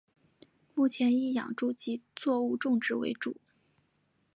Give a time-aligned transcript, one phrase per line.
[0.73, 3.37] 目前以养猪及作物种植为主。